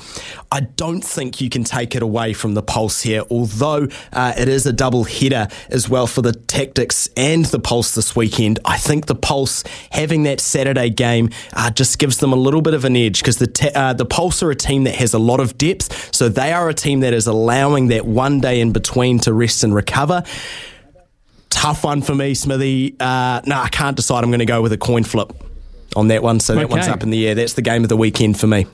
I 0.51 0.61
don't 0.75 1.01
think 1.01 1.41
you 1.41 1.49
can 1.49 1.63
take 1.63 1.95
it 1.95 2.01
away 2.01 2.33
from 2.33 2.53
the 2.53 2.61
Pulse 2.61 3.01
here, 3.01 3.23
although 3.29 3.87
uh, 4.13 4.33
it 4.37 4.47
is 4.47 4.65
a 4.65 4.73
double 4.73 5.03
header 5.03 5.47
as 5.69 5.89
well 5.89 6.07
for 6.07 6.21
the 6.21 6.31
Tactix 6.31 7.09
and 7.15 7.45
the 7.45 7.59
Pulse 7.59 7.95
this 7.95 8.15
weekend. 8.15 8.59
I 8.65 8.77
think 8.77 9.05
the 9.05 9.15
Pulse 9.15 9.63
having 9.91 10.23
that 10.23 10.39
Saturday 10.39 10.89
game 10.89 11.29
uh, 11.53 11.69
just 11.71 11.99
gives 11.99 12.17
them 12.17 12.33
a 12.33 12.35
little 12.35 12.61
bit 12.61 12.73
of 12.73 12.85
an 12.85 12.95
edge 12.95 13.19
because 13.19 13.37
the 13.37 13.47
te- 13.47 13.73
uh, 13.73 13.93
the 13.93 14.05
Pulse 14.05 14.43
are 14.43 14.51
a 14.51 14.55
team 14.55 14.83
that 14.85 14.95
has 14.95 15.13
a 15.13 15.19
lot 15.19 15.39
of 15.39 15.57
depth, 15.57 16.13
so 16.13 16.29
they 16.29 16.53
are 16.53 16.69
a 16.69 16.73
team 16.73 17.01
that 17.01 17.13
is 17.13 17.27
allowing 17.27 17.87
that 17.87 18.05
one 18.05 18.39
day 18.39 18.61
in 18.61 18.71
between 18.71 19.19
to 19.19 19.33
rest 19.33 19.63
and 19.63 19.73
recover 19.73 20.23
tough 21.49 21.83
one 21.83 22.01
for 22.01 22.15
me, 22.15 22.33
Smithy. 22.33 22.95
Uh, 22.99 23.41
no, 23.45 23.57
I 23.57 23.69
can't 23.69 23.95
decide. 23.95 24.23
I'm 24.23 24.31
going 24.31 24.39
to 24.39 24.45
go 24.45 24.61
with 24.61 24.71
a 24.71 24.77
coin 24.77 25.03
flip 25.03 25.31
on 25.95 26.07
that 26.07 26.23
one. 26.23 26.39
So 26.39 26.55
that 26.55 26.69
one's 26.69 26.87
up 26.87 27.03
in 27.03 27.11
the 27.11 27.27
air. 27.27 27.35
That's 27.35 27.53
the 27.53 27.61
game 27.61 27.83
of 27.83 27.89
the 27.89 27.97
weekend 27.97 28.39
for 28.39 28.47
me. 28.47 28.65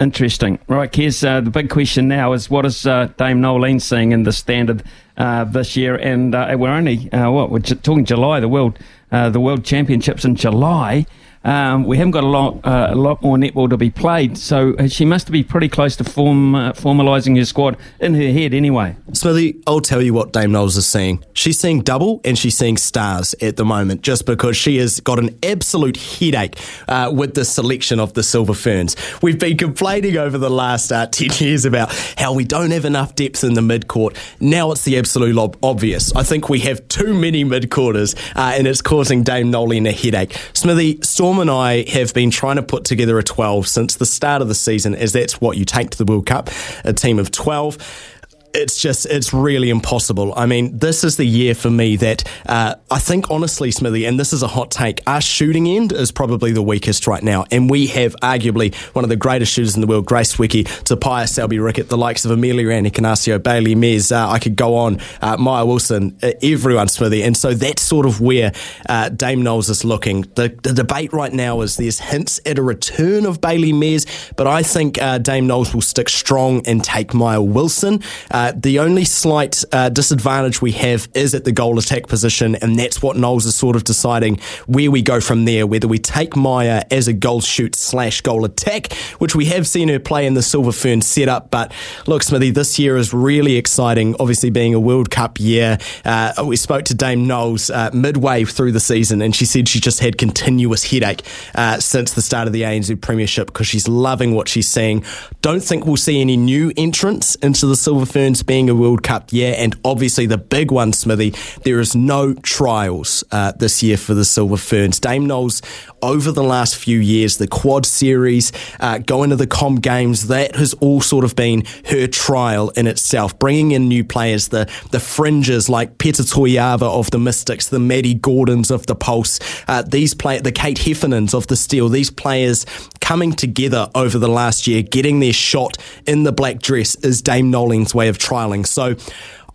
Interesting. 0.00 0.58
Right, 0.66 0.90
Kez, 0.90 1.26
uh, 1.26 1.40
the 1.40 1.50
big 1.50 1.70
question 1.70 2.08
now 2.08 2.32
is 2.32 2.50
what 2.50 2.66
is 2.66 2.84
uh, 2.84 3.10
Dame 3.16 3.40
Noeline 3.40 3.78
seeing 3.78 4.10
in 4.10 4.24
the 4.24 4.32
standard 4.32 4.82
uh, 5.16 5.44
this 5.44 5.76
year? 5.76 5.94
And 5.94 6.34
uh, 6.34 6.56
we're 6.58 6.70
only, 6.70 7.12
uh, 7.12 7.30
what, 7.30 7.50
we're 7.50 7.60
talking 7.60 8.04
July, 8.04 8.40
the 8.40 8.48
World, 8.48 8.76
uh, 9.12 9.30
the 9.30 9.38
World 9.38 9.64
Championships 9.64 10.24
in 10.24 10.34
July. 10.34 11.06
Um, 11.44 11.84
we 11.84 11.98
haven't 11.98 12.12
got 12.12 12.24
a 12.24 12.28
lot, 12.28 12.64
uh, 12.64 12.88
a 12.90 12.94
lot 12.94 13.22
more 13.22 13.36
netball 13.36 13.68
to 13.68 13.76
be 13.76 13.90
played, 13.90 14.38
so 14.38 14.74
she 14.88 15.04
must 15.04 15.30
be 15.30 15.44
pretty 15.44 15.68
close 15.68 15.94
to 15.96 16.04
form, 16.04 16.54
uh, 16.54 16.72
formalising 16.72 17.36
her 17.36 17.44
squad 17.44 17.76
in 18.00 18.14
her 18.14 18.32
head 18.32 18.54
anyway. 18.54 18.96
Smithy, 19.12 19.60
I'll 19.66 19.80
tell 19.80 20.00
you 20.00 20.14
what 20.14 20.32
Dame 20.32 20.52
Knowles 20.52 20.76
is 20.78 20.86
seeing. 20.86 21.22
She's 21.34 21.58
seeing 21.58 21.82
double 21.82 22.22
and 22.24 22.38
she's 22.38 22.56
seeing 22.56 22.78
stars 22.78 23.34
at 23.42 23.56
the 23.56 23.64
moment, 23.64 24.00
just 24.00 24.24
because 24.24 24.56
she 24.56 24.78
has 24.78 25.00
got 25.00 25.18
an 25.18 25.38
absolute 25.42 25.98
headache 25.98 26.58
uh, 26.88 27.12
with 27.14 27.34
the 27.34 27.44
selection 27.44 28.00
of 28.00 28.14
the 28.14 28.22
Silver 28.22 28.54
Ferns. 28.54 28.96
We've 29.20 29.38
been 29.38 29.58
complaining 29.58 30.16
over 30.16 30.38
the 30.38 30.50
last 30.50 30.90
uh, 30.92 31.06
10 31.06 31.28
years 31.46 31.66
about 31.66 31.92
how 32.16 32.32
we 32.32 32.44
don't 32.44 32.70
have 32.70 32.86
enough 32.86 33.14
depth 33.14 33.44
in 33.44 33.52
the 33.52 33.60
midcourt. 33.60 34.16
Now 34.40 34.72
it's 34.72 34.84
the 34.84 34.96
absolute 34.96 35.36
ob- 35.36 35.58
obvious. 35.62 36.14
I 36.16 36.22
think 36.22 36.48
we 36.48 36.60
have 36.60 36.88
too 36.88 37.12
many 37.12 37.44
midcourters, 37.44 38.16
uh, 38.34 38.54
and 38.56 38.66
it's 38.66 38.80
causing 38.80 39.22
Dame 39.22 39.50
Noeline 39.50 39.86
a 39.86 39.92
headache. 39.92 40.34
Smithy, 40.54 41.00
Storm 41.02 41.33
Tom 41.34 41.40
and 41.40 41.50
I 41.50 41.82
have 41.90 42.14
been 42.14 42.30
trying 42.30 42.56
to 42.56 42.62
put 42.62 42.84
together 42.84 43.18
a 43.18 43.24
12 43.24 43.66
since 43.66 43.96
the 43.96 44.06
start 44.06 44.40
of 44.40 44.46
the 44.46 44.54
season, 44.54 44.94
as 44.94 45.12
that's 45.12 45.40
what 45.40 45.56
you 45.56 45.64
take 45.64 45.90
to 45.90 45.98
the 45.98 46.04
World 46.04 46.26
Cup, 46.26 46.48
a 46.84 46.92
team 46.92 47.18
of 47.18 47.32
12 47.32 48.13
it's 48.54 48.78
just 48.80 49.06
it's 49.06 49.34
really 49.34 49.68
impossible. 49.68 50.32
I 50.36 50.46
mean, 50.46 50.78
this 50.78 51.04
is 51.04 51.16
the 51.16 51.24
year 51.24 51.54
for 51.54 51.70
me 51.70 51.96
that 51.96 52.24
uh, 52.46 52.76
I 52.90 52.98
think 52.98 53.30
honestly, 53.30 53.70
Smithy, 53.70 54.06
and 54.06 54.18
this 54.18 54.32
is 54.32 54.42
a 54.42 54.48
hot 54.48 54.70
take. 54.70 55.00
Our 55.06 55.20
shooting 55.20 55.66
end 55.66 55.92
is 55.92 56.12
probably 56.12 56.52
the 56.52 56.62
weakest 56.62 57.06
right 57.06 57.22
now, 57.22 57.44
and 57.50 57.68
we 57.68 57.88
have 57.88 58.14
arguably 58.22 58.74
one 58.94 59.04
of 59.04 59.08
the 59.08 59.16
greatest 59.16 59.52
shooters 59.52 59.74
in 59.74 59.80
the 59.80 59.86
world, 59.86 60.06
Grace 60.06 60.36
Nweke, 60.36 60.64
Tupaia 60.84 61.28
Selby-Rickett, 61.28 61.88
the 61.88 61.98
likes 61.98 62.24
of 62.24 62.30
Ameliaranne 62.30 62.88
Ekenasio, 62.88 63.42
Bailey 63.42 63.74
Mes. 63.74 64.12
Uh, 64.12 64.28
I 64.28 64.38
could 64.38 64.56
go 64.56 64.76
on, 64.76 65.00
uh, 65.20 65.36
Maya 65.36 65.66
Wilson, 65.66 66.16
uh, 66.22 66.32
everyone, 66.42 66.88
Smithy, 66.88 67.22
and 67.22 67.36
so 67.36 67.54
that's 67.54 67.82
sort 67.82 68.06
of 68.06 68.20
where 68.20 68.52
uh, 68.88 69.08
Dame 69.08 69.42
Knowles 69.42 69.68
is 69.68 69.84
looking. 69.84 70.22
The, 70.34 70.56
the, 70.62 70.74
debate 70.74 71.12
right 71.12 71.32
now 71.32 71.62
is 71.62 71.76
there's 71.76 71.98
hints 71.98 72.40
at 72.44 72.58
a 72.58 72.62
return 72.62 73.24
of 73.26 73.40
Bailey 73.40 73.72
Mes, 73.72 74.06
but 74.36 74.46
I 74.46 74.62
think 74.62 75.00
uh, 75.00 75.18
Dame 75.18 75.46
Knowles 75.46 75.72
will 75.72 75.82
stick 75.82 76.08
strong 76.08 76.66
and 76.66 76.84
take 76.84 77.14
Maya 77.14 77.40
Wilson. 77.40 78.02
Uh, 78.30 78.43
the 78.52 78.78
only 78.78 79.04
slight 79.04 79.64
uh, 79.72 79.88
disadvantage 79.88 80.60
we 80.60 80.72
have 80.72 81.08
is 81.14 81.34
at 81.34 81.44
the 81.44 81.52
goal 81.52 81.78
attack 81.78 82.06
position, 82.06 82.54
and 82.56 82.78
that's 82.78 83.02
what 83.02 83.16
Knowles 83.16 83.46
is 83.46 83.54
sort 83.54 83.76
of 83.76 83.84
deciding 83.84 84.38
where 84.66 84.90
we 84.90 85.02
go 85.02 85.20
from 85.20 85.44
there. 85.44 85.66
Whether 85.66 85.88
we 85.88 85.98
take 85.98 86.36
Maya 86.36 86.84
as 86.90 87.08
a 87.08 87.12
goal 87.12 87.40
shoot 87.40 87.74
slash 87.74 88.20
goal 88.20 88.44
attack, 88.44 88.92
which 89.18 89.34
we 89.34 89.46
have 89.46 89.66
seen 89.66 89.88
her 89.88 89.98
play 89.98 90.26
in 90.26 90.34
the 90.34 90.42
Silver 90.42 90.72
Fern 90.72 91.00
setup. 91.02 91.50
But 91.50 91.72
look, 92.06 92.22
Smithy, 92.22 92.50
this 92.50 92.78
year 92.78 92.96
is 92.96 93.12
really 93.12 93.56
exciting. 93.56 94.16
Obviously, 94.18 94.50
being 94.50 94.74
a 94.74 94.80
World 94.80 95.10
Cup 95.10 95.38
year, 95.40 95.78
uh, 96.04 96.44
we 96.44 96.56
spoke 96.56 96.84
to 96.86 96.94
Dame 96.94 97.26
Knowles 97.26 97.70
uh, 97.70 97.90
midway 97.92 98.44
through 98.44 98.72
the 98.72 98.80
season, 98.80 99.22
and 99.22 99.34
she 99.34 99.44
said 99.44 99.68
she 99.68 99.80
just 99.80 100.00
had 100.00 100.18
continuous 100.18 100.90
headache 100.90 101.22
uh, 101.54 101.78
since 101.78 102.12
the 102.12 102.22
start 102.22 102.46
of 102.46 102.52
the 102.52 102.62
ANZ 102.62 103.00
Premiership 103.00 103.48
because 103.48 103.66
she's 103.66 103.88
loving 103.88 104.34
what 104.34 104.48
she's 104.48 104.68
seeing. 104.68 105.04
Don't 105.42 105.62
think 105.62 105.86
we'll 105.86 105.96
see 105.96 106.20
any 106.20 106.36
new 106.36 106.72
entrants 106.76 107.34
into 107.36 107.66
the 107.66 107.76
Silver 107.76 108.06
Being 108.42 108.68
a 108.68 108.74
World 108.74 109.02
Cup 109.02 109.32
year, 109.32 109.54
and 109.56 109.78
obviously 109.84 110.26
the 110.26 110.38
big 110.38 110.70
one, 110.70 110.92
Smithy, 110.92 111.34
there 111.62 111.80
is 111.80 111.94
no 111.94 112.34
trials 112.34 113.24
uh, 113.30 113.52
this 113.52 113.82
year 113.82 113.96
for 113.96 114.14
the 114.14 114.24
Silver 114.24 114.56
Ferns. 114.56 114.98
Dame 115.00 115.26
Knowles, 115.26 115.62
over 116.02 116.32
the 116.32 116.42
last 116.42 116.76
few 116.76 116.98
years, 116.98 117.38
the 117.38 117.46
Quad 117.46 117.86
Series, 117.86 118.52
uh, 118.80 118.98
going 118.98 119.30
to 119.30 119.36
the 119.36 119.46
Com 119.46 119.76
Games, 119.76 120.28
that 120.28 120.56
has 120.56 120.74
all 120.74 121.00
sort 121.00 121.24
of 121.24 121.36
been 121.36 121.64
her 121.86 122.06
trial 122.06 122.70
in 122.70 122.86
itself, 122.86 123.38
bringing 123.38 123.72
in 123.72 123.88
new 123.88 124.04
players, 124.04 124.48
the, 124.48 124.70
the 124.90 125.00
fringes 125.00 125.68
like 125.68 125.98
Peta 125.98 126.22
Toeava 126.22 126.82
of 126.82 127.10
the 127.10 127.18
Mystics, 127.18 127.68
the 127.68 127.78
Maddie 127.78 128.14
Gordons 128.14 128.70
of 128.70 128.86
the 128.86 128.94
Pulse, 128.94 129.40
uh, 129.68 129.82
these 129.82 130.14
play 130.14 130.40
the 130.40 130.52
Kate 130.52 130.78
Heffernans 130.78 131.34
of 131.34 131.46
the 131.46 131.56
Steel, 131.56 131.88
these 131.88 132.10
players 132.10 132.66
coming 133.04 133.34
together 133.34 133.90
over 133.94 134.18
the 134.18 134.28
last 134.28 134.66
year, 134.66 134.80
getting 134.80 135.20
their 135.20 135.34
shot 135.34 135.76
in 136.06 136.22
the 136.22 136.32
black 136.32 136.58
dress 136.58 136.94
is 136.96 137.20
Dame 137.20 137.50
Noeline's 137.50 137.94
way 137.94 138.08
of 138.08 138.16
trialing. 138.16 138.66
So 138.66 138.96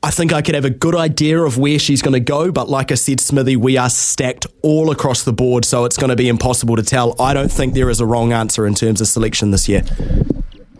I 0.04 0.12
think 0.12 0.32
I 0.32 0.44
could 0.44 0.54
have 0.54 0.66
a 0.66 0.70
good 0.70 0.96
idea 0.96 1.42
of 1.42 1.58
where 1.58 1.80
she's 1.80 2.04
going 2.04 2.14
to 2.14 2.20
go, 2.20 2.52
but 2.52 2.70
like 2.70 2.92
I 2.92 2.96
said, 2.96 3.20
Smithy, 3.20 3.56
we 3.56 3.76
are 3.76 3.90
stacked 3.90 4.46
all 4.62 4.92
across 4.92 5.24
the 5.24 5.34
board, 5.34 5.66
so 5.66 5.86
it's 5.86 5.98
going 5.98 6.12
to 6.12 6.16
be 6.16 6.30
impossible 6.30 6.76
to 6.76 6.84
tell. 6.84 7.20
I 7.20 7.34
don't 7.34 7.52
think 7.52 7.74
there 7.74 7.90
is 7.90 8.00
a 8.00 8.06
wrong 8.06 8.34
answer 8.34 8.68
in 8.68 8.76
terms 8.76 9.02
of 9.02 9.08
selection 9.08 9.50
this 9.50 9.68
year. 9.68 9.82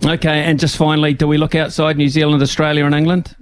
Okay, 0.06 0.44
and 0.44 0.60
just 0.60 0.78
finally, 0.78 1.16
do 1.16 1.28
we 1.28 1.40
look 1.40 1.56
outside 1.56 1.98
New 1.98 2.08
Zealand, 2.08 2.44
Australia, 2.44 2.86
and 2.86 2.94
England? 2.94 3.36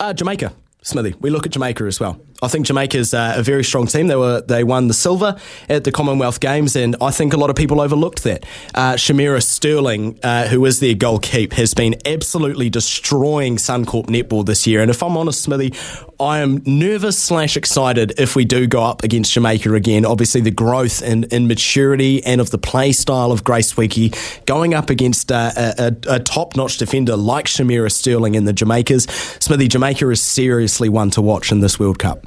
Uh, 0.00 0.12
Jamaica, 0.12 0.52
Smithy. 0.82 1.14
We 1.20 1.30
look 1.30 1.46
at 1.46 1.52
Jamaica 1.52 1.84
as 1.84 2.00
well. 2.00 2.20
I 2.42 2.48
think 2.48 2.66
Jamaica's 2.66 3.14
uh, 3.14 3.34
a 3.36 3.42
very 3.42 3.62
strong 3.62 3.86
team. 3.86 4.08
They 4.08 4.16
were 4.16 4.40
they 4.40 4.64
won 4.64 4.88
the 4.88 4.94
silver 4.94 5.36
at 5.68 5.84
the 5.84 5.92
Commonwealth 5.92 6.40
Games, 6.40 6.74
and 6.74 6.96
I 7.00 7.12
think 7.12 7.32
a 7.32 7.36
lot 7.36 7.50
of 7.50 7.56
people 7.56 7.80
overlooked 7.80 8.24
that. 8.24 8.44
Uh, 8.74 8.94
Shamera 8.94 9.40
Sterling, 9.40 10.18
uh, 10.24 10.48
who 10.48 10.64
is 10.66 10.80
their 10.80 10.94
goalkeeper, 10.94 11.54
has 11.54 11.72
been 11.72 11.94
absolutely 12.04 12.68
destroying 12.68 13.58
Suncorp 13.58 14.06
netball 14.06 14.44
this 14.44 14.66
year. 14.66 14.80
And 14.82 14.90
if 14.90 15.04
I'm 15.04 15.16
honest, 15.16 15.42
Smithy, 15.42 15.72
I 16.18 16.40
am 16.40 16.62
nervous 16.66 17.16
slash 17.16 17.56
excited 17.56 18.18
if 18.18 18.34
we 18.34 18.44
do 18.44 18.66
go 18.66 18.82
up 18.82 19.04
against 19.04 19.32
Jamaica 19.32 19.72
again. 19.74 20.04
Obviously, 20.04 20.40
the 20.40 20.50
growth 20.50 21.00
in, 21.00 21.24
in 21.24 21.46
maturity 21.46 22.24
and 22.24 22.40
of 22.40 22.50
the 22.50 22.58
play 22.58 22.90
style 22.90 23.30
of 23.30 23.44
Grace 23.44 23.72
Nweke 23.72 24.44
going 24.46 24.74
up 24.74 24.90
against 24.90 25.30
uh, 25.30 25.52
a, 25.56 25.74
a, 25.78 26.14
a 26.16 26.20
top 26.20 26.56
notch 26.56 26.78
defender 26.78 27.16
like 27.16 27.46
Shamera 27.46 27.90
Sterling 27.90 28.34
in 28.34 28.46
the 28.46 28.52
Jamaicas. 28.52 29.08
Smithy, 29.40 29.68
Jamaica 29.68 30.10
is 30.10 30.20
seriously 30.20 30.88
one 30.88 31.10
to 31.10 31.22
watch 31.22 31.52
in 31.52 31.60
this 31.60 31.78
World 31.78 32.00
Cup. 32.00 32.26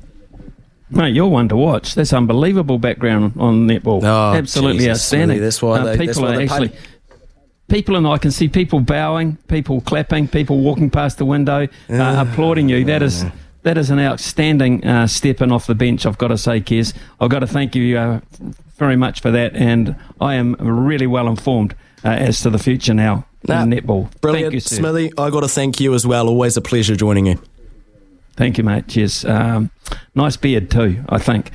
Mate, 0.90 1.16
you're 1.16 1.28
one 1.28 1.48
to 1.50 1.56
watch. 1.56 1.96
That's 1.96 2.14
unbelievable 2.14 2.78
background 2.78 3.34
on 3.38 3.68
netball. 3.68 4.04
Oh, 4.04 4.38
Absolutely 4.38 4.80
Jesus, 4.80 4.92
outstanding. 4.92 5.38
Smithy, 5.38 5.40
that's 5.44 5.62
why 5.62 5.80
Uh, 5.80 5.84
they- 5.86 5.92
people 5.94 6.06
that's 6.08 6.20
why 6.20 6.36
are 6.36 6.42
actually. 6.42 6.70
pay- 6.70 6.76
People 7.68 7.96
and 7.96 8.06
I 8.06 8.20
can 8.20 8.30
see 8.30 8.48
people 8.48 8.80
bowing, 8.80 9.40
people 9.48 9.82
clapping, 9.82 10.28
people 10.28 10.60
walking 10.60 10.92
past 10.92 11.18
the 11.18 11.26
window, 11.26 11.68
uh, 11.90 12.26
applauding 12.30 12.70
you. 12.70 12.86
That 12.86 13.02
is 13.02 13.26
that 13.64 13.76
is 13.80 13.90
an 13.90 13.98
outstanding 14.00 14.86
uh, 14.86 15.08
stepping 15.08 15.52
off 15.52 15.66
the 15.66 15.74
bench. 15.74 16.06
I've 16.06 16.20
got 16.20 16.28
to 16.28 16.38
say, 16.38 16.62
Kez. 16.62 16.94
I've 17.20 17.32
got 17.32 17.40
to 17.40 17.48
thank 17.48 17.76
you 17.76 17.98
uh, 17.98 18.20
very 18.78 18.96
much 18.96 19.20
for 19.22 19.32
that, 19.32 19.56
and 19.56 19.96
I 20.22 20.36
am 20.36 20.56
really 20.60 21.08
well 21.08 21.28
informed 21.28 21.74
uh, 22.04 22.10
as 22.10 22.40
to 22.42 22.52
the 22.52 22.60
future 22.60 22.94
now 22.94 23.26
Nah, 23.48 23.64
in 23.64 23.72
netball. 23.72 24.10
Brilliant, 24.22 24.52
Thank 24.52 24.54
you, 24.54 24.60
sir. 24.60 24.76
Smithy. 24.76 25.12
I 25.18 25.32
got 25.32 25.40
to 25.40 25.48
thank 25.48 25.80
you 25.80 25.96
as 25.96 26.06
well. 26.06 26.28
Always 26.28 26.56
a 26.58 26.62
pleasure 26.62 26.96
joining 26.96 27.26
you. 27.26 27.40
Thank 28.36 28.58
you, 28.58 28.64
mate. 28.64 28.88
Cheers. 28.88 29.24
Um, 29.26 29.72
nice 30.14 30.36
beard 30.38 30.70
too, 30.70 31.04
I 31.08 31.18
think. 31.18 31.52